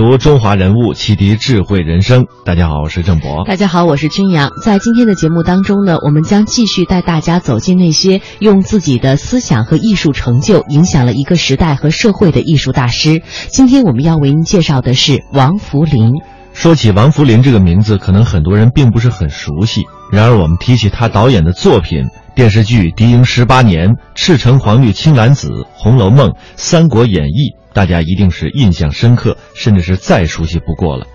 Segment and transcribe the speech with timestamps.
[0.00, 2.24] 读中华人物，启迪智慧人生。
[2.46, 3.44] 大家好，我是郑博。
[3.44, 4.50] 大家好，我是君阳。
[4.64, 13.20] 在今天的节目当中呢，我们将继续带大家走进那些用自己的思想和艺术成就影响了一个时代和社会的艺术大师。
[13.50, 16.14] 今天我们要为您介绍的是王福林。
[16.54, 19.82] 说起王福林这个名字，可能很多人并不是很熟悉。
[20.10, 27.54] 然而，我们提起他导演的作品，电视剧《敌营十八年》《赤橙黄绿青蓝紫》《红楼梦》《三国演义》。
[27.72, 31.06] 大家一定是印象深刻，甚至是再熟悉不过了。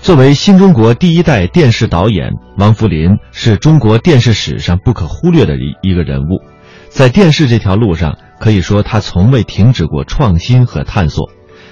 [0.00, 6.42] 作为新中国第一代电视导演，王福林是中国电视史上不可忽略的一一个人物。
[6.88, 11.30] 在电视这条路上，可以说他从未停止过创新和探索。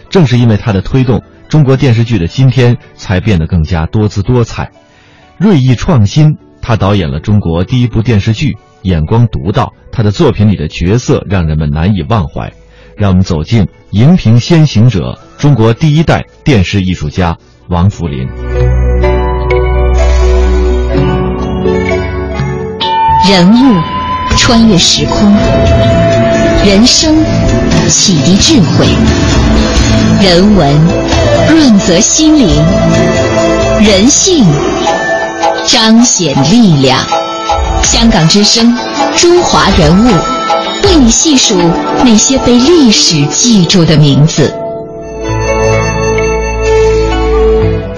[0.08, 4.70] 正是因为他的推动，中国电视剧的今天才变得更加多姿多彩、
[5.38, 6.36] 锐意创新。
[6.60, 12.52] 他导演了中国第一部电视剧，眼光独到，他的作品里的角色让人们难以忘怀。
[12.96, 17.36] 让我们走进荧屏先行者，中国第一代电视艺术家
[17.68, 18.28] 王福林。
[23.28, 23.80] 人物
[24.36, 25.32] 穿越时空，
[26.64, 27.14] 人生
[27.88, 28.86] 启迪智慧，
[30.20, 30.77] 人文
[31.48, 32.48] 润泽心灵，
[33.80, 34.44] 人性
[35.66, 36.98] 彰显力量。
[37.82, 38.77] 香港之声，
[39.16, 40.08] 中华人物。
[40.84, 41.56] 为你细数
[42.05, 44.61] 那些被历史记住的名字。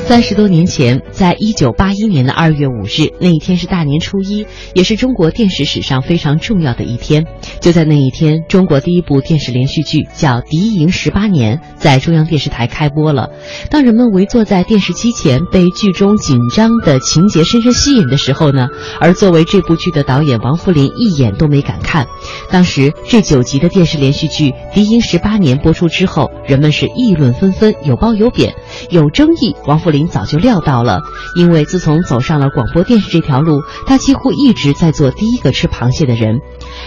[0.06, 7.24] 三十多年前，在一九八一年的二月五日，那一天是大年初一，也是中国电视史上非常重要的一天。
[7.58, 13.30] 就在那一天，中国第一部电视连续剧叫《敌营十八年》在中央电视台开播了。
[13.70, 18.68] 当人们围坐在电视机前，被剧中紧张的情节深深吸引的时候呢，
[19.00, 22.06] 而作为这部剧的导演王福林一眼都没敢看。
[22.50, 28.54] 当时这九集的电视连续剧《敌营十八年》播出之后，人们是议论纷纷，有褒有贬，
[28.90, 29.56] 有争议。
[29.66, 30.04] 王福林。
[30.06, 31.00] 早就料到了，
[31.34, 36.40] 因为自从走上了广播电视这条路，他几乎一直在做第一个吃螃蟹的人。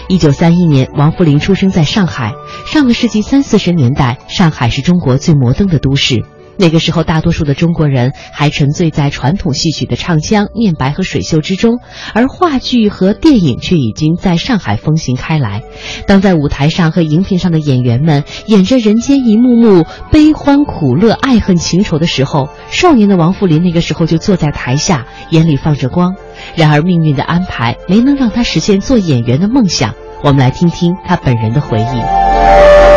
[0.08, 2.36] 一九三一年，王福林出生在上海。
[2.66, 6.24] 上个世纪三四十年代，上海是中国最摩登的都市。
[6.58, 11.80] 那个时候，大多数的中国人还沉醉在传统戏曲的唱腔、念白和水袖之中，
[12.14, 15.64] 而话剧和电影却已经在上海风行开来。
[16.08, 26.16] 当在舞台上和荧屏上的演员们演着人间一幕幕悲欢苦乐、爱恨情仇的时候，少年的王福林那个时候就坐在台下，眼里放着光。
[26.56, 29.94] 然而，命运的安排没能让他实现做演员的梦想。
[30.24, 32.97] 我们来听听他本人的回忆。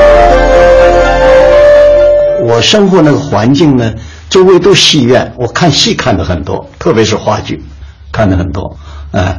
[2.43, 3.93] 我生活那个环境呢，
[4.29, 7.63] 周围都戏院，我看戏看的很多，特别是话剧，
[8.11, 8.77] 看的很多。
[9.13, 9.37] 啊，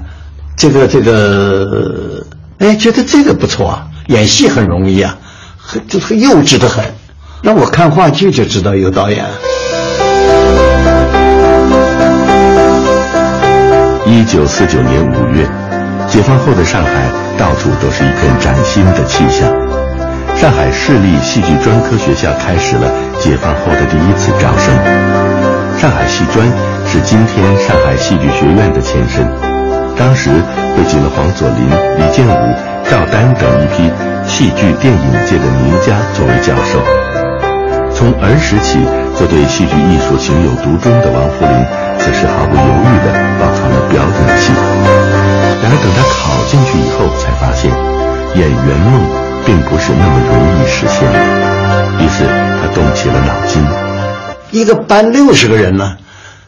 [0.58, 2.26] 这个这个，
[2.60, 5.18] 哎，觉得这个不错啊，演戏很容易啊，
[5.58, 6.84] 很就是幼稚的很。
[7.42, 9.26] 那我看话剧就知道有导演。
[14.06, 15.50] 一九四九年五月，
[16.08, 19.71] 解放后的上海，到处都是一片崭新的气象。
[20.42, 24.74] 上海市立戏剧专科学校开始了解放后的第一次招生。
[25.78, 26.50] 上海戏专
[26.88, 29.22] 是今天上海戏剧学院的前身，
[29.96, 30.32] 当时
[30.74, 32.56] 汇集了黄佐临、李建武、
[32.90, 33.94] 赵丹等一批
[34.26, 36.82] 戏剧电影界的名家作为教授。
[37.94, 38.82] 从儿时起
[39.14, 41.54] 就对戏剧艺术情有独钟的王福林，
[42.02, 44.50] 此时毫不犹豫地报考了表演系。
[45.62, 47.70] 然而等他考进去以后，才发现
[48.34, 49.21] 演员梦。
[49.46, 51.20] 并不是那么容易实现的，
[52.00, 52.26] 于是
[52.60, 53.62] 他动起了脑筋。
[54.52, 55.96] 一个班六十个人呢，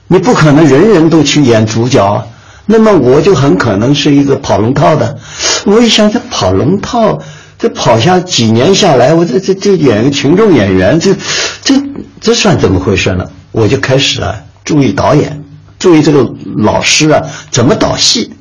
[0.07, 2.23] 你不可能人人都去演主角啊，
[2.65, 5.17] 那么我就很可能是一个跑龙套的。
[5.65, 7.19] 我一想，这跑龙套，
[7.57, 11.15] 这跑下几年下来，我这这这演个群众演员，这
[11.63, 11.75] 这
[12.19, 13.25] 这算怎么回事呢？
[13.51, 14.35] 我就开始啊，
[14.65, 15.43] 注意导演，
[15.79, 18.33] 注意这个老师啊，怎么导戏。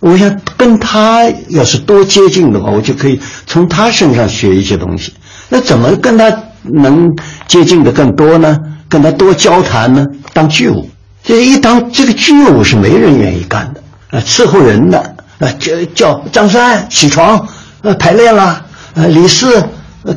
[0.00, 5.12] 我想跟他要是多接近的话，我就可以从他身上学一些东西。
[5.48, 7.16] 那怎么跟他能
[7.46, 8.58] 接近的更多呢？
[8.88, 10.06] 跟他多交谈呢？
[10.32, 10.88] 当剧务，
[11.22, 14.98] 这一当这个剧务是没人愿意干的啊，伺候人的
[15.40, 17.46] 啊，叫叫张三起床，
[17.82, 18.64] 呃，排练了，
[18.94, 19.62] 呃，李四，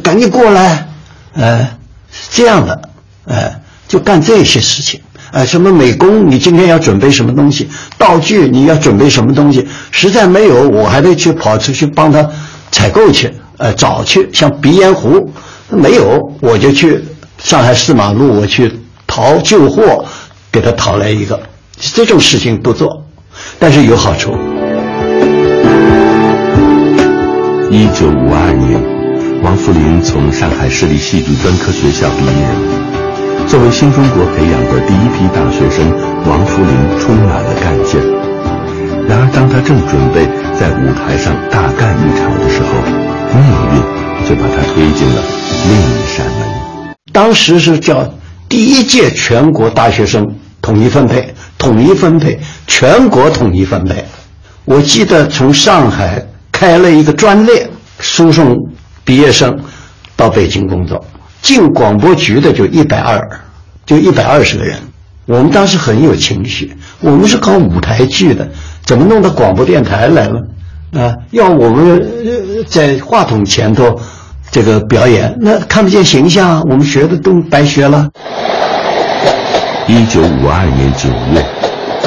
[0.04, 0.88] 赶紧过来，
[1.34, 1.68] 呃，
[2.32, 2.82] 这样的，
[3.26, 5.02] 哎，就干这些事情。
[5.32, 6.30] 哎，什么美工？
[6.30, 7.70] 你今天要准备什么东西？
[7.98, 9.66] 道具你要准备什么东西？
[9.90, 12.30] 实在没有，我还得去跑出去帮他
[12.70, 14.30] 采购去，呃，找去。
[14.34, 15.32] 像鼻烟壶
[15.70, 17.02] 没有，我就去
[17.38, 18.72] 上海四马路，我去
[19.08, 20.04] 淘旧货，
[20.52, 21.40] 给他淘来一个。
[21.80, 23.06] 这种事情不做，
[23.58, 24.38] 但是有好处。
[27.72, 32.71] 一九五二年，王福林从上海市立戏剧专科学校毕业。
[33.52, 35.92] 作为新中国培养的第一批大学生，
[36.26, 38.00] 王福林充满了干劲。
[39.10, 40.26] 然而，当他正准备
[40.58, 42.70] 在舞台上大干一场的时候，
[43.36, 45.22] 命运就把他推进了
[45.68, 46.96] 另一扇门。
[47.12, 48.10] 当时是叫
[48.48, 50.26] 第一届全国大学生
[50.62, 54.06] 统一分配，统一分配，全国统一分配。
[54.64, 57.70] 我记得从上海开了一个专列，
[58.00, 58.56] 输送
[59.04, 59.60] 毕业生
[60.16, 61.04] 到北京工作。
[61.42, 63.30] 进广播局的就一百二，
[63.86, 64.78] 就一百二十个人。
[65.26, 68.48] 我们当时很有情绪，我们是搞舞台剧的，
[68.86, 70.42] 怎么弄到广播电台来了？
[70.94, 72.06] 啊，要我们
[72.68, 73.98] 在话筒前头
[74.52, 78.10] 这个表演，那看不见形象，我们学的都白学了。
[79.88, 81.46] 一九五二年九月，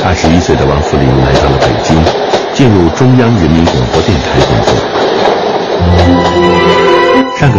[0.04, 1.96] 二十一岁的王福林来到了北京，
[2.52, 4.93] 进入中央人民广播电台工作。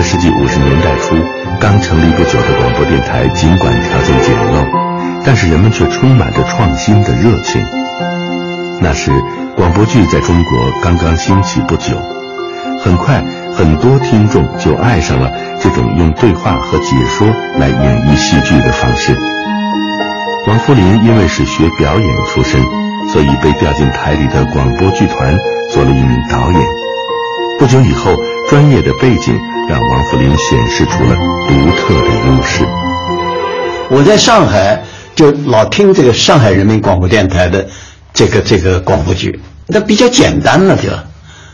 [0.05, 1.15] 世纪五十年代初，
[1.59, 4.63] 刚成立不久的广播电台，尽管条件简陋，
[5.25, 7.59] 但是人们却充满着创新的热情。
[8.79, 9.11] 那时，
[9.57, 11.97] 广播剧在中国刚刚兴起不久，
[12.83, 17.27] 很快很多听众就爱上了这种用对话和解说
[17.57, 19.17] 来演绎戏剧的方式。
[20.47, 22.61] 王福林因为是学表演出身，
[23.11, 25.35] 所以被调进台里的广播剧团
[25.71, 26.61] 做了一名导演。
[27.57, 28.15] 不久以后，
[28.49, 29.37] 专业的背景。
[29.67, 31.15] 让王福林显示出了
[31.47, 32.63] 独特的优势。
[33.89, 34.83] 我在上海
[35.15, 37.65] 就老听这个上海人民广播电台的
[38.13, 40.89] 这个这个广播剧，那比较简单了，就，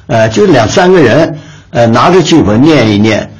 [0.07, 1.39] 呃，就两三个人，
[1.69, 3.31] 呃，拿着剧本念一念。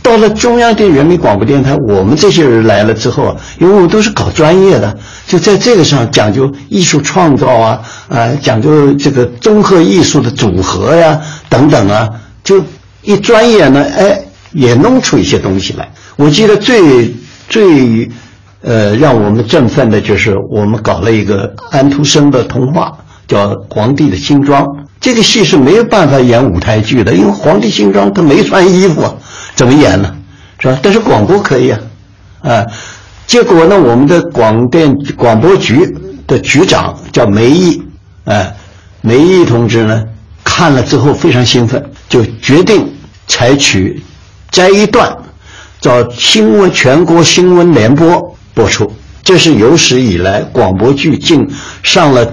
[0.00, 4.96] 到了中央的人民广播电台，我们这些人来了之后，因为我们都是搞专业的，
[5.26, 11.20] 就在这个上讲究艺术创造啊，啊，讲究这个综合艺术的组合呀，
[11.50, 12.08] 等等啊，
[12.48, 12.64] 就。
[13.00, 14.20] 一转眼呢，哎，
[14.52, 15.88] 也弄出一些东西来。
[16.16, 17.14] 我记得最
[17.48, 18.10] 最，
[18.60, 22.92] 呃，让我们振奋的就是我们搞了一个安徒生的童话，
[23.28, 24.64] 叫《皇帝的新装》。
[25.00, 29.16] 这个戏是没有办法演舞台剧的，因为皇帝新装他没穿衣服，
[29.54, 30.12] 怎么演呢？
[30.58, 30.76] 是吧？
[30.82, 31.80] 但是广播可以啊，
[32.42, 32.66] 啊，
[33.28, 35.96] 结果呢，我们的广电广播局
[36.26, 37.80] 的局长叫梅毅，
[38.24, 38.56] 哎，
[39.02, 40.02] 梅毅同志呢，
[40.42, 42.94] 看了之后非常兴奋，就决定。
[43.30, 44.02] 采取
[44.50, 45.14] 摘一段，
[45.80, 48.90] 找新闻全国新闻联播播出。
[49.22, 51.46] 这是有史以来广播剧竟
[51.82, 52.26] 上了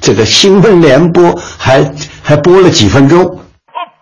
[0.00, 1.88] 这个新闻联播，还
[2.24, 3.24] 还播了几分钟。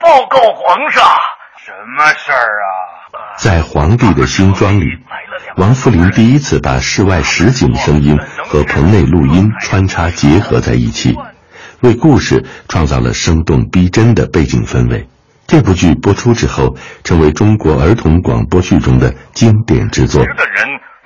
[0.01, 1.05] 报告皇上，
[1.63, 3.37] 什么事儿啊？
[3.37, 4.87] 在皇帝的新装里，
[5.59, 11.15] 王福林第一次把室外实景声音和棚内录音穿插结合在一起，
[11.81, 15.09] 为故事创造了生动逼真的背景氛围。
[15.47, 20.23] 这部剧播出之后，成为中国儿童广播剧中的经典之作。
[20.23, 20.37] 的人，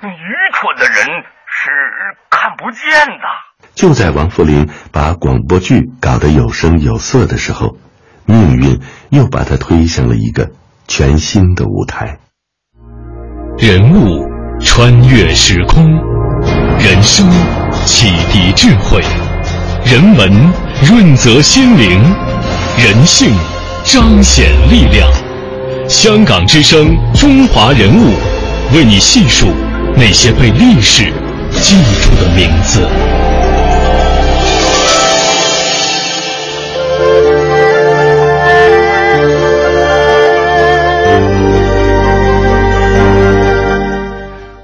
[0.03, 1.05] 愚蠢的人
[1.47, 1.71] 是
[2.29, 3.23] 看不见的。
[3.73, 7.77] 就在王福林把广播剧搞得有声有色的时候，
[8.25, 8.79] 命运
[9.09, 10.51] 又把他推向了一个
[10.87, 12.19] 全新的舞台。
[13.57, 14.27] 人物
[14.59, 15.83] 穿越时空，
[16.77, 17.27] 人生
[17.85, 19.01] 启迪智慧，
[19.85, 20.53] 人文
[20.83, 22.01] 润泽心灵，
[22.77, 23.31] 人性。
[23.87, 25.07] 彰显力量，
[25.87, 28.15] 香港之声，中华人物，
[28.75, 29.45] 为你细数
[29.95, 31.13] 那些被历史
[31.51, 32.81] 记住的名字。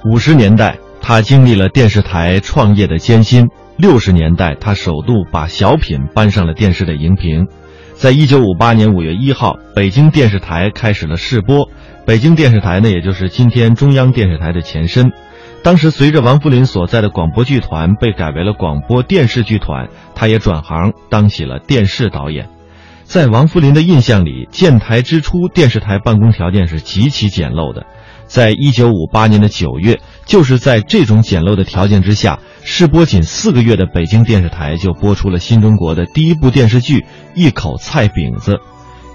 [0.03, 3.45] 五十年代，他经历了电视台创业的艰辛；
[3.81, 7.47] 六十年代，他首度把小品搬上了电视的荧屏。
[7.95, 11.67] 在一九五八年五月一号，北京电视台开始了试播。
[12.05, 15.11] 北京电视台呢，也就是今天中央电视台的前身。
[15.63, 22.49] 当时，随着王福林所在的广播剧团被改为了广播电视剧团，他也转行当起了电视导演。
[23.03, 27.87] 在王福林的印象里，建台之初，电视台办公条件是极其简陋的。
[28.31, 36.99] 在一九五八年的九月，就是在这种简陋的条件之下，试播仅四个月的北京电视台就播出了新中国的第一部电视剧
[37.35, 38.53] 《一口菜饼子》。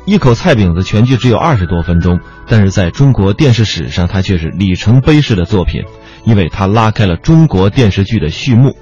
[0.05, 5.85] 一口菜饼子全剧只有二十多分钟，但是在中国电视史上，它却是里程碑式的作品，
[6.27, 8.77] 因为它拉开了中国电视剧的序幕。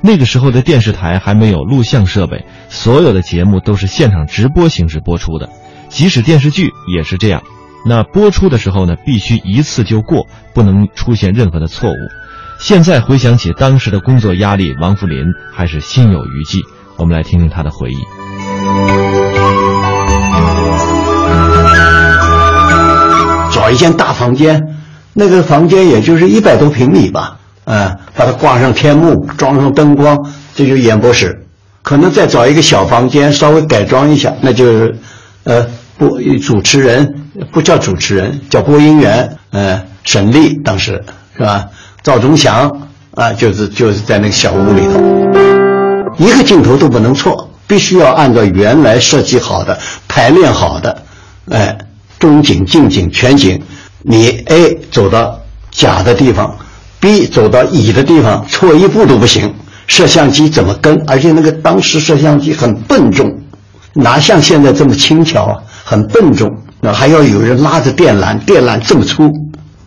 [0.00, 5.50] 那个时候的电视台还没有录像设备，所有的节目都是现场直播形式播出的，
[5.88, 7.42] 即使电视剧也是这样。
[7.84, 11.94] 那播出的时候呢，必须一次就过，不能出现任何的错误。
[12.58, 16.60] 现在回想起当时的工作压力，王福林还是心有余悸。
[16.96, 17.96] 我们来听听他的回忆。
[23.50, 24.62] 找一间大房间，
[25.12, 30.16] 那个房间也就是一百多平米吧，嗯，把它挂上天幕，装上灯光，
[30.54, 31.46] 这就演播室。
[31.82, 34.96] 可能再找一个小房间，稍微改装一下，那就是，
[35.44, 35.66] 呃，
[35.98, 39.38] 播主持人不叫主持人，叫播音员。
[39.50, 41.04] 呃，沈丽当时
[41.36, 41.68] 是吧？
[42.02, 51.02] 赵忠祥啊，就是就是在那个小屋里头，一个镜头都不能错，必须要按照原来设计好的、排练好的，
[51.50, 51.78] 哎。
[52.18, 53.60] 中景、近景、全景，
[54.02, 55.40] 你 A 走到
[55.72, 56.56] 甲的地方
[57.00, 59.52] ，B 走到乙的地方，错一步都不行。
[59.88, 61.02] 摄像机怎么跟？
[61.08, 63.28] 而且那个当时摄像机很笨重，
[63.94, 65.58] 哪像现在这么轻巧啊？
[65.92, 69.30] 很笨重，那还要有人拉着电缆，电缆这么粗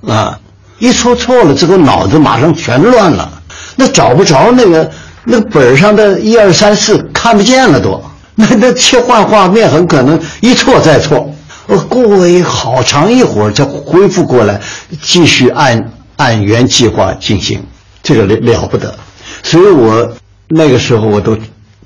[0.08, 0.40] 啊！
[0.78, 3.42] 一出错了之后，脑子马上全乱了，
[3.76, 4.92] 那找不着那个
[5.24, 8.00] 那个本上的一二三四看不见了都，
[8.36, 11.28] 那那切换画面很可能一错再错。
[11.66, 14.62] 呃，过一好长一会儿才恢复过来，
[15.02, 17.66] 继续按按原计划进行，
[18.04, 18.94] 这个了了不得。
[19.42, 20.08] 所以我
[20.50, 21.36] 那个时候我都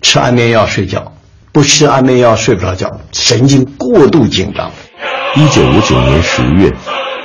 [0.02, 1.10] 吃安眠药睡觉，
[1.60, 4.72] 不吃安眠药睡不着觉，神经过度紧张。
[5.36, 6.72] 一九五九年十月，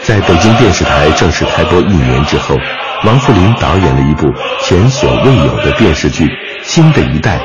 [0.03, 2.57] 在北京电视台正式开播一年之后，
[3.05, 4.27] 王富林导演了一部
[4.61, 6.25] 前所未有的电视剧
[6.65, 7.39] 《新的一代》，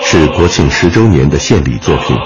[0.00, 2.16] 是国庆十周年的献礼作品。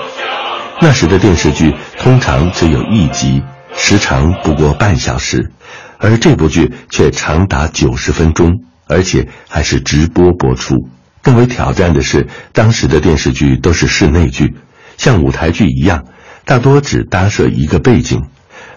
[0.83, 3.43] 那时的电视剧通常只有一集，
[3.75, 5.51] 时长不过半小时，
[5.97, 8.53] 而这部剧却长达九十分钟，
[8.87, 10.75] 而且还是直播播出。
[11.23, 14.55] 更为挑战的是，当时的电视剧都是室内剧，
[14.97, 16.05] 像舞台剧一样，
[16.45, 18.23] 大多只搭设一个背景。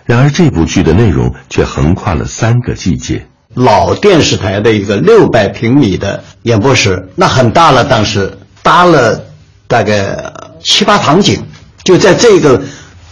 [0.05, 3.25] 然而这部剧的内容却横跨了三个季节。
[3.53, 9.23] 老电视台的一个六百平米的演播室，那很大了，当时搭了
[9.67, 10.17] 大概
[10.61, 11.41] 七八场景。
[11.83, 12.61] 就在这个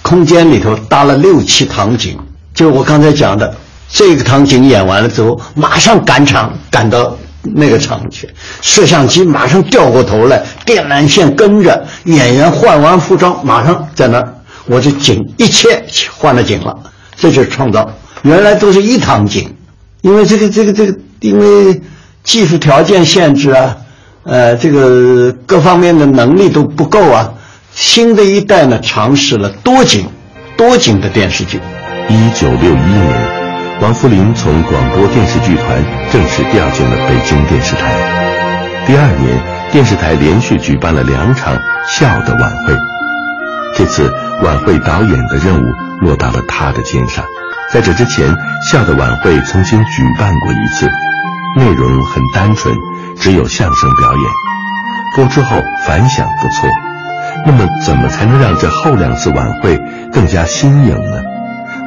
[0.02, 2.18] 空间里头搭了六七场景，
[2.54, 3.56] 就我刚才讲的，
[3.90, 8.30] 这个场景演完了之后，马上赶场赶到那个场去，
[8.62, 15.84] 摄像机马上调过头来，电缆线跟着，演员换完服装马上在那儿，我这景一切
[16.16, 16.78] 换了景了，
[17.16, 17.92] 这就是创造。
[18.24, 19.56] 原来都是一场景，
[20.02, 21.82] 因为这个这个这个，因为
[22.24, 23.78] 技术条件限制啊，
[24.24, 27.34] 呃，这个各方面的能力都不够啊。
[27.74, 30.06] 新的一代呢，尝试了多景、
[30.58, 31.60] 多景的电视剧。
[32.10, 33.41] 一九六一年，
[33.82, 37.82] 王福林从广播电视剧团正式调进了北京电视台。
[38.86, 41.58] 第二年，电视台连续举办了两场
[41.88, 42.76] 笑的晚会。
[43.76, 45.66] 这次晚会导演的任务
[46.00, 47.26] 落到了他的肩上。
[47.74, 48.32] 在这之前，
[48.70, 50.88] 笑的晚会曾经举办过一次，
[51.58, 52.76] 内容很单纯，
[53.18, 54.24] 只有相声表演。
[55.16, 56.70] 播出后反响不错。
[57.48, 59.76] 那么，怎么才能让这后两次晚会
[60.14, 61.31] 更加新颖呢？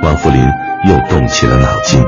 [0.04, 0.38] 王福林
[0.86, 2.04] 又动起了脑筋。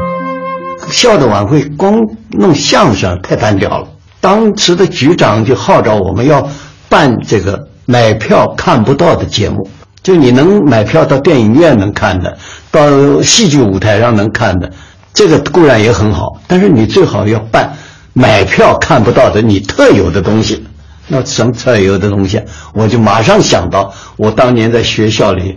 [0.90, 3.88] 校的晚会光弄相声太单调了。
[4.20, 6.46] 当时的局长就号召我们要
[6.90, 9.68] 办这个买票看不到的节目，
[10.02, 12.36] 就你能买票到电影院能看的，
[12.70, 14.70] 到戏剧舞台上能看的，
[15.14, 17.72] 这个固然也很好，但是你最好要办
[18.12, 20.66] 买票看不到的你特有的东西。
[21.08, 22.42] 那什么特有的东西，
[22.74, 25.56] 我就马上想到，我当年在学校里，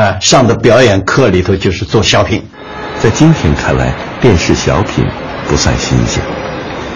[0.00, 2.42] 啊上的表演课里头就是做小品。
[2.98, 5.04] 在今天看来，电视小品
[5.46, 6.22] 不算新鲜，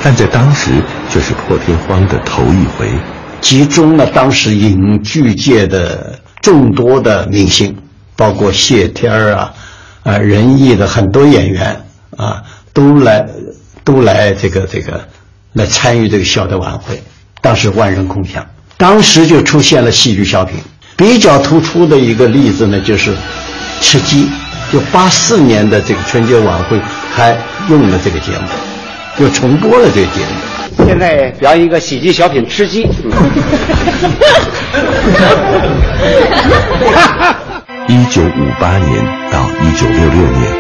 [0.03, 0.71] 但在当时
[1.11, 2.89] 却是破天荒的头一回，
[3.41, 7.77] 集中了当时影剧界的众多的明星，
[8.17, 9.55] 包括谢天儿啊，
[10.03, 11.85] 啊仁义的很多演员
[12.17, 12.43] 啊，
[12.73, 13.27] 都来
[13.83, 15.07] 都来这个这个
[15.53, 17.03] 来参与这个小的晚会。
[17.43, 18.47] 当时万人空巷，
[18.79, 20.59] 当时就出现了戏剧小品。
[21.05, 23.11] 比较突出的一个例子呢，就是
[23.83, 24.25] 《吃鸡》，
[24.73, 26.81] 就八四年的这个春节晚会
[27.15, 27.37] 还
[27.69, 28.49] 用了这个节目，
[29.19, 30.87] 又重播了这个节目。
[30.87, 32.85] 现在表演一个喜剧小品《吃鸡》。
[37.87, 40.53] 一九五八年到一九六六年，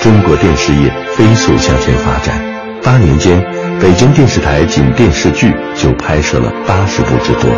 [0.00, 2.40] 中国电视业飞速向前发展，
[2.84, 3.44] 八年间。
[3.80, 7.50] 北京电视台仅电视剧就拍摄了八十部之多，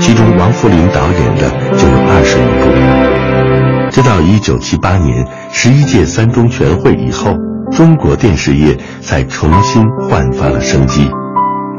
[0.00, 3.90] 其中王扶林导演的就有二十余部。
[3.90, 7.34] 直到一九七八年十一届三中全会以后，
[7.72, 11.08] 中国电视业才重新焕发了生机，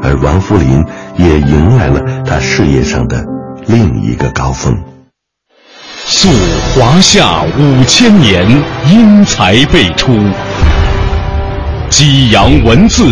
[0.02, 0.84] 而王扶林
[1.16, 3.24] 也迎来了他事业上的
[3.66, 4.76] 另一个高峰。
[6.04, 6.28] 溯
[6.74, 8.44] 华夏五千年，
[8.90, 10.12] 英才辈出；
[11.90, 13.04] 激扬文字，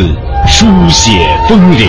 [0.48, 1.12] 书写
[1.48, 1.88] 风流；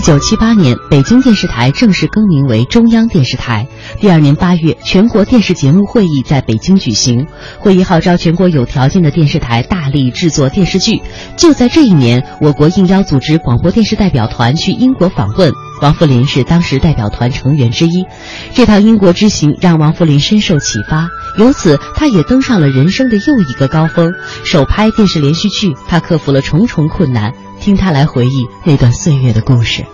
[0.00, 3.68] 一九七八年，北京电视台正式更名为中央电视台。
[4.00, 7.26] 第二年八月，全国电视节目会议在北京举行，
[7.58, 11.02] 会议号召全国有条件的电视台大力制作电视剧。
[11.36, 18.06] 就在这一年，我国应邀组织广播电视代表团去英国访问，王扶林是当时代表团成员之一。
[18.54, 24.12] 这趟英国之行让王扶林深受启发，由此他也登上了人生的又一个高峰。
[24.44, 27.32] 首拍电视连续剧，他克服了重重困难。
[27.60, 29.84] 听他来回忆那段岁月的故事。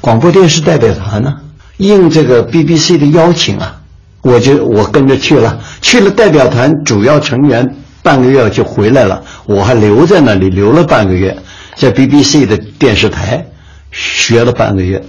[0.00, 1.36] 广播电视代表团呢，
[1.76, 3.80] 应这个 BBC 的邀请啊，
[4.22, 5.60] 我就我跟着去了。
[5.80, 11.36] 去了代表团主要成员半个月就回来了，我还留在那里留了半个月，
[11.76, 13.46] 在 BBC 的电视台
[13.92, 15.00] 学了半个月，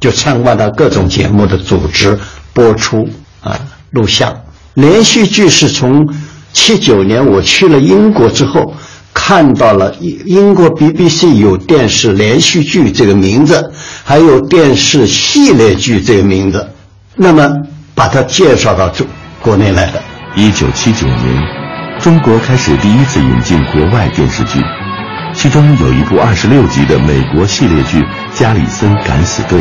[0.00, 2.18] 就参观到各种节目的组织、
[2.52, 3.08] 播出
[3.42, 3.58] 啊、
[3.90, 4.34] 录像。
[4.74, 6.08] 连续剧是从
[6.52, 8.74] 七九年我去了英国之后。
[9.14, 13.72] 看到了英英国 BBC 有电视连续剧这个名字，
[14.04, 16.70] 还有电视系列剧这个名字，
[17.16, 17.52] 那么
[17.96, 19.04] 把它介绍到中
[19.42, 20.00] 国内来的。
[20.36, 21.42] 一九七九年，
[22.00, 24.60] 中国开始第一次引进国外电视剧，
[25.34, 28.00] 其中有一部二十六集的美国系列剧
[28.34, 29.60] 《加里森敢死队》。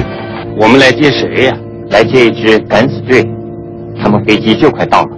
[0.60, 1.56] 我们来接谁呀？
[1.92, 3.24] 来接一支敢死队，
[4.02, 5.10] 他们飞机就快到了。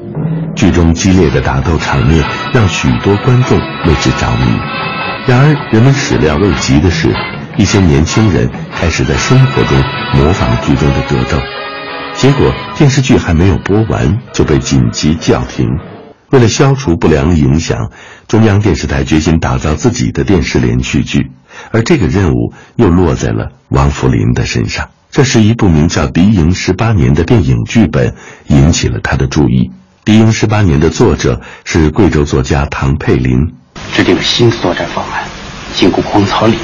[0.53, 2.21] 剧中激烈的打斗场面
[2.53, 4.45] 让许多观众为之着迷，
[5.25, 7.07] 然而人们始料未及的是，
[7.55, 9.81] 一些年轻人开始在生活中
[10.13, 11.37] 模仿剧中的格斗，
[12.13, 15.65] 结果电视剧还没有播完就被紧急叫停。
[16.31, 17.91] 为了消除不良影响，
[18.27, 21.31] 中央电视台决心打造自己的电视连续剧，
[21.71, 24.89] 而这个任务又落在了王扶林的身上。
[25.11, 28.13] 这是一部名叫《敌营十八年》的电影剧本，
[28.47, 29.67] 引起了他的注意。
[30.05, 33.51] 《敌营十八年》的作者是贵州作家唐佩林，
[33.91, 35.23] 制定了新作战方案，
[35.73, 36.55] 进攻荒草岭。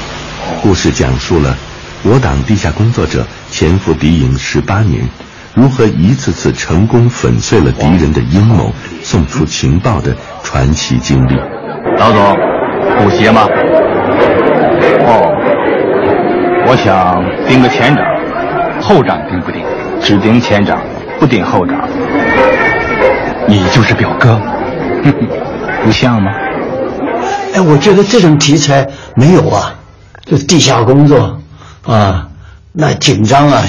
[0.62, 1.56] 故事讲述了
[2.04, 5.02] 我党地下工作者潜伏敌营十八年，
[5.54, 11.34] 如何一次次成功粉碎了敌人的阴谋，送出情报的传奇经历。
[11.98, 12.36] 老总，
[12.96, 13.42] 补鞋吗？
[15.02, 15.32] 哦，
[16.68, 18.04] 我想盯个前长，
[18.80, 19.62] 后掌盯不定，
[20.02, 20.78] 只盯前掌，
[21.18, 21.88] 不盯后掌。
[23.48, 24.40] 你就是表哥，
[25.84, 26.30] 不像吗？
[27.54, 29.74] 哎，我觉得这种题材没有啊，
[30.24, 31.38] 就地下工作
[31.86, 32.28] 啊，
[32.72, 33.62] 那紧张啊，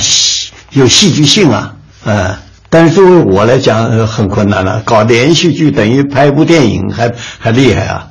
[0.71, 1.73] 有戏剧性啊，
[2.05, 2.35] 呃，
[2.69, 8.07] 但是作为我来讲很困难了，搞连续剧等于拍一部电影还还厉害啊。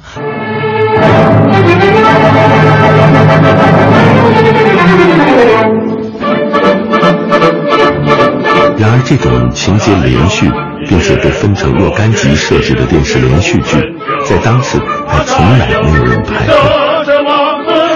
[8.79, 10.51] 然而，这种情节连续。
[10.89, 13.77] 并且被分成若干集设置的电视连续剧，
[14.25, 16.55] 在当时还从来没有人拍过。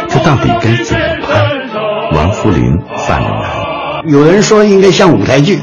[0.09, 2.17] 这到底该怎么拍？
[2.17, 4.11] 王扶林犯了难。
[4.11, 5.61] 有人说应该像舞台剧，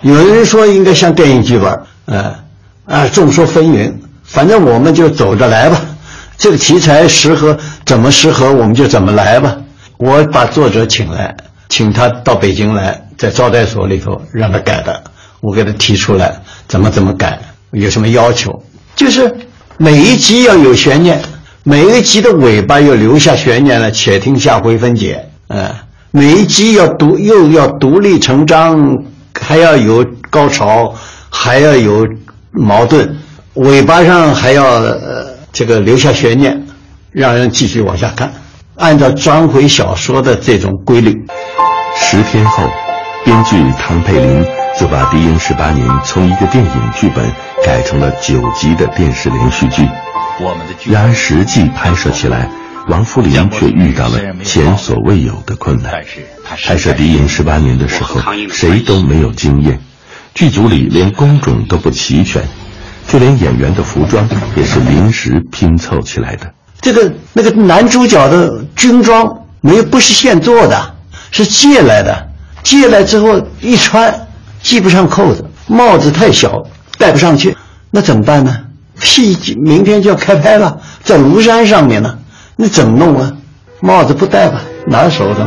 [0.00, 2.34] 有人说应该像电影剧本，呃，
[2.86, 3.92] 啊，众说纷纭。
[4.24, 5.80] 反正我们就走着来吧。
[6.38, 9.54] 这个题材适合怎么适合，我们就怎么来吧。
[9.98, 11.36] 我把作者请来，
[11.68, 15.02] 请他到北京来，在招待所里头让他改的。
[15.40, 16.40] 我给他提出来。
[16.66, 17.38] 怎么怎么改？
[17.72, 18.62] 有什么要求？
[18.96, 19.34] 就是
[19.76, 21.20] 每一集要有悬念，
[21.62, 25.28] 每一集的尾巴要留下悬念了，且听下回分解。
[25.48, 25.68] 嗯，
[26.10, 28.96] 每一集要独又要独立成章，
[29.38, 30.94] 还要有高潮，
[31.28, 32.06] 还要有
[32.52, 33.16] 矛盾，
[33.54, 36.66] 尾巴上还要呃这个留下悬念，
[37.10, 38.32] 让人继续往下看。
[38.76, 41.14] 按照章回小说的这种规律，
[42.00, 42.64] 十天后，
[43.24, 44.44] 编剧唐佩林。
[44.76, 47.24] 就把《敌营十八年》从一个电影剧本
[47.64, 49.88] 改成了九集的电视连续剧。
[50.90, 52.50] 然而实际拍摄起来，
[52.88, 56.04] 王扶林却遇到了前所未有的困难。
[56.42, 59.78] 拍摄《敌营十八年》的时候，谁都没有经验，
[60.34, 62.42] 剧组里连工种都不齐全，
[63.06, 66.52] 就连演员的服装也是临时拼凑起来的。
[66.80, 70.96] 这个那个男主角的军装没有不是现做的，
[71.30, 72.30] 是借来的。
[72.64, 74.26] 借来之后一穿
[74.62, 76.64] 系不上扣子，帽子太小
[76.98, 77.54] 戴不上去，
[77.90, 78.56] 那怎么办呢？
[78.98, 82.18] 屁，明天就要开拍了，在庐山上面呢，
[82.56, 83.30] 你怎么弄啊？
[83.80, 85.46] 帽子不戴吧，拿手的。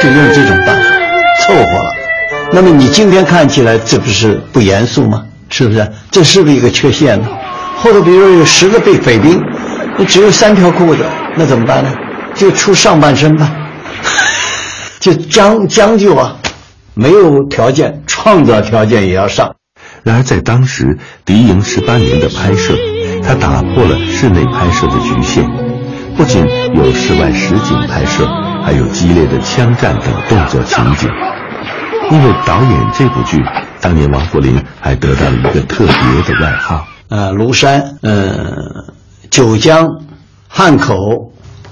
[0.00, 0.88] 就用这种办法
[1.42, 1.94] 凑合了。
[2.52, 5.26] 那么你今天看起来这不是不严肃吗？
[5.50, 5.92] 是不是？
[6.10, 7.28] 这是不是一个缺陷呢？
[7.82, 9.42] 后头比如有十个匪匪兵，
[9.96, 11.02] 你只有三条裤子，
[11.34, 11.90] 那怎么办呢？
[12.34, 13.50] 就出上半身吧，
[15.00, 16.36] 就将将就啊，
[16.92, 19.54] 没有条件，创造条件也要上。
[20.02, 22.76] 然而在当时敌营十八年的拍摄，
[23.24, 25.48] 它打破了室内拍摄的局限，
[26.18, 28.28] 不仅有室外实景拍摄。
[28.62, 31.08] 还有激烈的枪战等动作情景。
[32.10, 33.42] 因为导演这部剧，
[33.80, 36.86] 当年王福林还得到了一个特别的外号。
[37.10, 38.84] 呃，庐山，嗯，
[39.30, 40.00] 九江，
[40.46, 40.94] 汉口，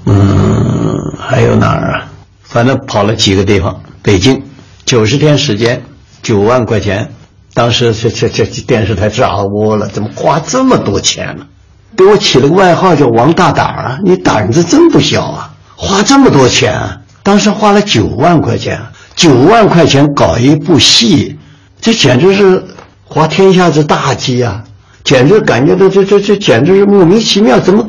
[0.04, 2.08] 嗯，还有哪儿啊？
[2.42, 3.80] 反正跑了几个地方。
[4.02, 4.42] 北京，
[4.84, 5.84] 九十天时间，
[6.22, 7.12] 九万块钱，
[7.54, 11.46] 当时这这这电视台炸窝了，怎么花这么多钱呢？
[11.96, 13.98] 给我起了个外号叫王大胆啊！
[14.04, 15.54] 你胆子真不小啊！
[15.76, 18.80] 花这么多钱啊，当时花了九万块钱，
[19.14, 21.38] 九万块钱搞一部戏，
[21.80, 22.64] 这简直是
[23.04, 24.64] 花天下之大稽啊！
[25.08, 27.82] 简直感觉到这这这简直是莫名其妙，怎么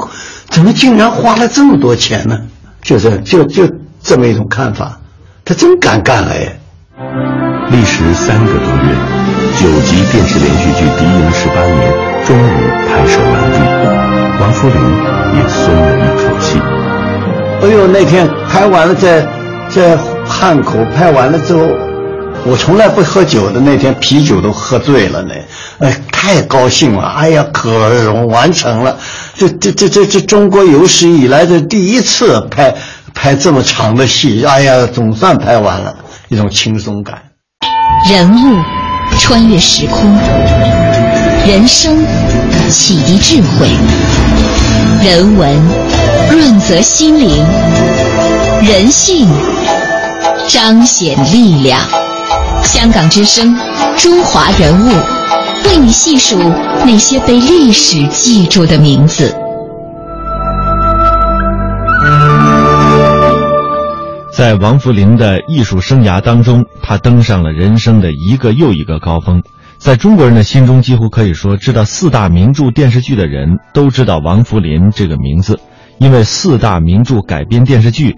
[0.50, 2.40] 怎么竟然花了这么多钱呢？
[2.82, 3.70] 就是就就
[4.02, 4.98] 这么一种看法，
[5.44, 6.58] 他真敢干哎！
[7.72, 8.96] 历时三个多月，
[9.60, 11.92] 九集电视连续剧《敌营十八年》
[12.26, 12.52] 终于
[12.88, 13.58] 拍摄完毕，
[14.40, 14.78] 王福林
[15.36, 16.58] 也松了一口气。
[17.62, 19.28] 哎呦，那天拍完了，在
[19.68, 21.68] 在汉口拍完了之后，
[22.46, 25.34] 我从来不喝酒的那天，啤酒都喝醉了呢。
[25.80, 27.08] 哎，太高兴了！
[27.08, 28.98] 哎呀，可荣完成了，
[29.36, 32.74] 这这这这这中国有史以来的第一次拍
[33.14, 35.96] 拍这么长的戏，哎呀，总算拍完了，
[36.28, 37.18] 一种轻松感。
[38.10, 38.58] 人物
[39.18, 40.18] 穿越时空，
[41.48, 41.98] 人生
[42.70, 43.68] 启迪智慧，
[45.04, 45.58] 人文。
[46.32, 47.44] 润泽心灵，
[48.62, 49.28] 人性
[50.48, 51.82] 彰显力量。
[52.64, 53.58] 香港之声，
[53.98, 54.92] 中华人物，
[55.66, 56.38] 为你细数
[56.86, 59.36] 那些被历史记住的名字。
[64.32, 69.44] 在王福林的艺术生涯当中，他登上了人生的一个又一个高峰。
[69.78, 75.60] 在中国人的心中，几乎可以说，知道四大名著电视剧的人都知道王福林这个名字。
[75.98, 78.16] 因为四大名著改编电视剧，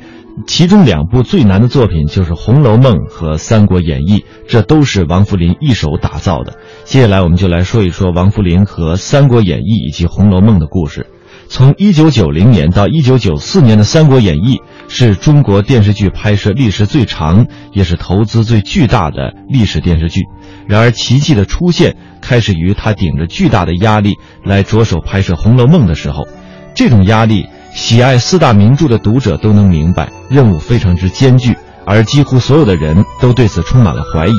[0.48, 6.58] 其中两部最难的作品就是《红楼梦》和《三国演义》，这都是王福林一手打造的。
[6.86, 11.08] 接下来，我们就来说一说王福林和《三国演义》以及《红楼梦》的故事。
[11.48, 20.22] 从1990年到1994年的《三国演义》是中国电视剧拍摄历时最长，也是投资最巨大的历史电视剧。
[20.66, 24.14] 然而，奇迹的出现开始于他顶着巨大的压力
[24.46, 26.26] 来着手拍摄《红楼梦》的时候，
[26.74, 27.48] 这种压力。
[27.74, 31.56] 喜爱四大名著的读者都能明白，任务非常之艰巨，
[31.86, 34.36] 而几乎所有的人都对此充满了怀疑。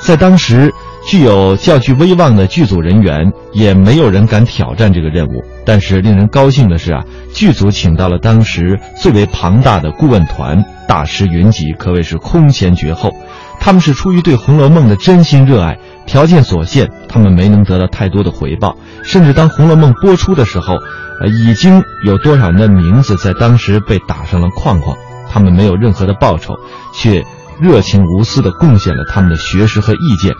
[0.00, 0.72] 在当时，
[1.06, 5.42] 具有较具威望的剧组人员也没有人敢挑战这个任务。
[5.64, 7.02] 但是令人高兴的是啊，
[7.32, 13.10] 剧组请到了当时最为庞大的顾问团，大师云集，可谓是空前绝后。
[13.58, 18.76] 他们是出于对《红楼梦》的真心热爱，条件所限，他们没能得到太多的回报。
[19.02, 20.74] 甚至当《红楼梦》播出的时候，
[21.20, 24.96] 呃，已经有多少人的名字在当时被打上了框框？
[25.28, 26.54] 他们没有任何的报酬，
[26.94, 27.24] 却
[27.60, 30.32] 热情无私地贡献了他们的学识和意见。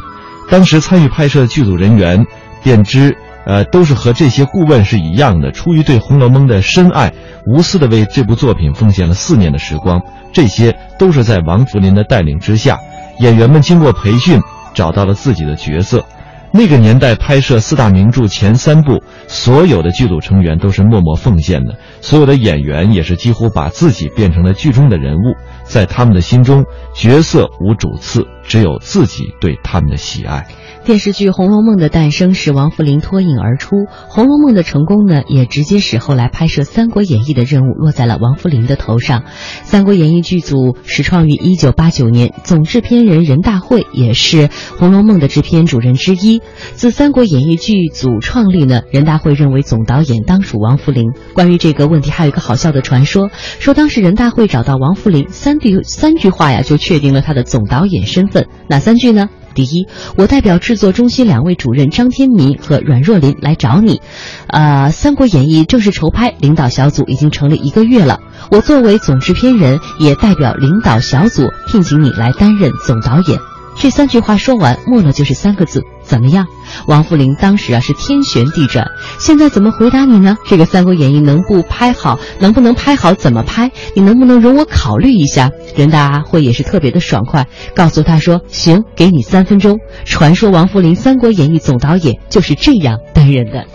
[0.49, 2.25] 当时参与拍摄的剧组人员
[2.63, 7.13] 便知，呃，都是和这些顾问是一样的，出于对《红楼梦》的深爱，
[7.47, 10.01] 无私地为这部作品奉献了四年的时光。
[10.33, 12.79] 这些都是在王福林的带领之下，
[13.21, 14.41] 演员们经过培训，
[14.77, 16.05] 找到了自己的角色。
[16.53, 25.35] 那个年代拍摄四大名著前三部，所有的剧组成员都是默默奉献的，所有的演员也是几乎把自己变成了剧中的人物，
[25.65, 30.47] 在他们的心中，角色无主次，只有自己对他们的喜爱。
[30.85, 33.77] 电视剧《红楼梦》的诞生使王扶林脱颖而出，
[34.09, 39.23] 《红楼梦》的成功呢，也直接使后来拍摄《三国演义》的任务落在了王扶林的头上。
[39.65, 44.47] 《三国演义》剧组始创于一九八九年，总制片人任大会也是
[44.79, 46.41] 《红楼梦》的制片主任之一。
[46.75, 51.11] 自《三国演义》剧组创立呢，任大会认为总导演当属王扶林。
[51.35, 53.29] 关于这个问题，还有一个好笑的传说，
[53.59, 58.36] 说当时任大会找到王扶林，三句三句话呀，就确定了他的总导演身份。
[58.69, 59.29] 哪三句呢？
[59.55, 59.87] 第一，
[60.19, 64.03] 我代表制作中心两位主任张天民和阮若琳来找你，
[64.49, 68.21] 呃，《三国演义》正式筹拍，领导小组已经成立一个月了。
[68.51, 73.56] 我作为总制片人，也代表领导小组聘请你来担任总导演。
[73.79, 76.47] 这三句话说完，末了就是三个字：怎么样？
[76.87, 80.37] 王扶林当时啊是天旋地转，现在怎么回答你呢？
[80.49, 83.71] 这个《三国演义》能不拍好，能不能拍好，怎么拍？
[83.95, 85.51] 你能不能容我考虑一下？
[85.77, 89.79] 任大会也是特别的爽快，告诉他说：行，给你三分钟。
[90.05, 93.67] 传说王扶林《三国演义》总导演就是这样担任的。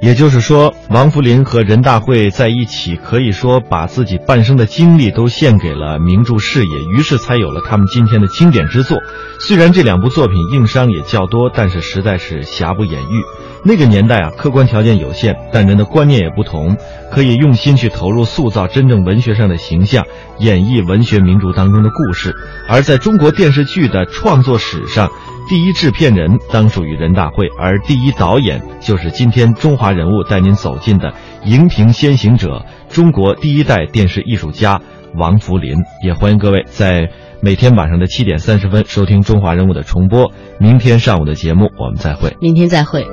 [0.00, 8.98] 也就是说，王扶林和任大会在一起，可以说把自己半生的精力都献给了名著事业，于是才有了他们今天的经典之作。
[9.40, 13.24] 虽然这两部作品硬伤也较多，但是实在是瑕不掩瑜。
[13.66, 16.76] 那个年代啊，客观条件有限，但人的观念也不同，
[17.10, 20.04] 可以用心去投入塑造真正文学上的形象，
[20.38, 22.34] 演绎文学名著当中的故事。
[22.68, 25.10] 而在中国电视剧的创作史上，
[25.48, 34.82] 第一制片人当属于任大会，而第一导演就是今天中华人物带您走进的荧屏先行者，中国第一代电视艺术家
[35.16, 35.76] 王福林。
[36.02, 40.32] 也欢迎各位在每天晚上的七点三十分收听中华人物的重播。
[40.58, 42.36] 明天上午的节目我们再会。
[42.40, 43.04] 明天再会。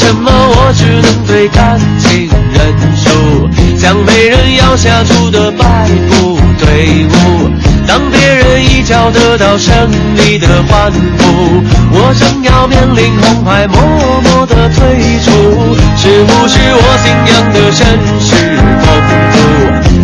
[0.00, 7.50] 什么我只能对感情认输，像没人要下注的摆布队伍？
[7.86, 9.74] 当别人一脚得到胜
[10.16, 13.78] 利的欢呼，我正要面临红牌，默
[14.24, 14.80] 默的退
[15.20, 15.76] 出。
[15.96, 17.84] 是不是我信仰的绅
[18.24, 18.88] 士风
[19.34, 19.36] 度，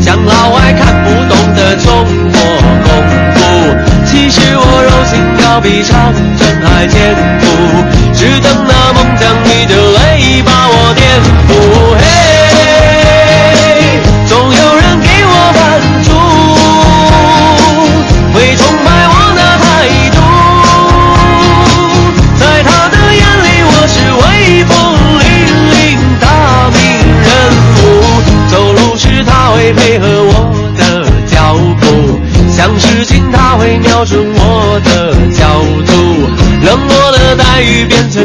[0.05, 1.87] 像老外看不懂的中
[2.33, 2.37] 国
[2.85, 2.87] 功
[3.35, 3.37] 夫？
[4.05, 7.45] 其实我柔情要比长征还艰苦。
[8.17, 9.75] 只等那梦将你的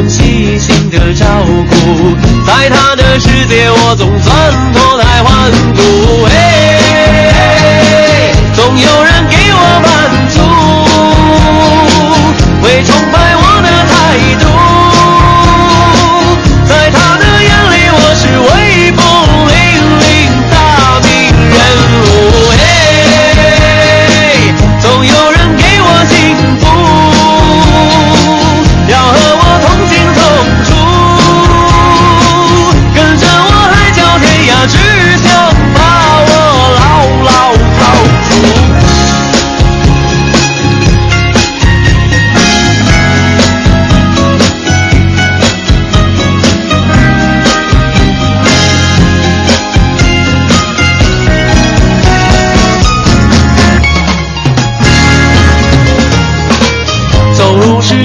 [0.08, 4.41] 细心的照顾，在他的世界，我总算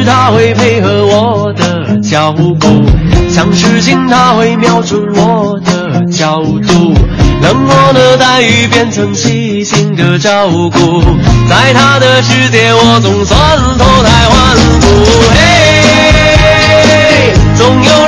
[0.07, 2.55] 他会配合我的脚步，
[3.29, 6.93] 想事情他会瞄准我的角度，
[7.41, 11.01] 冷漠的待遇变成细心的照顾，
[11.49, 13.37] 在他的世界我总算
[13.77, 14.87] 脱胎换骨。
[15.35, 18.06] 嘿，总有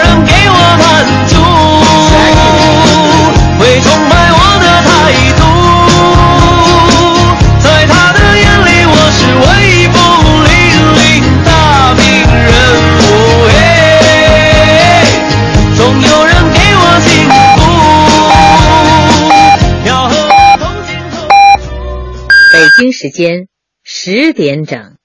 [22.79, 23.49] 京时间
[23.83, 24.98] 十点整。